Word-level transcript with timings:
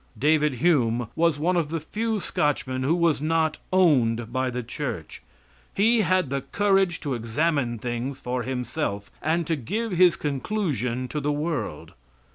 David 0.17 0.55
Hume 0.55 1.09
was 1.15 1.37
one 1.37 1.55
of 1.55 1.69
the 1.69 1.79
few 1.79 2.19
Scotchmen 2.19 2.81
who 2.81 2.95
was 2.95 3.21
not 3.21 3.59
owned 3.71 4.33
by 4.33 4.49
the 4.49 4.63
church. 4.63 5.21
He 5.75 6.01
had 6.01 6.31
the 6.31 6.41
courage 6.41 6.99
to 7.01 7.13
examine 7.13 7.77
things 7.77 8.19
for 8.19 8.41
himself, 8.41 9.11
and 9.21 9.45
to 9.45 9.55
give 9.55 9.91
his 9.91 10.15
conclusion 10.15 11.07
to 11.09 11.19
the 11.19 11.31
world. 11.31 11.93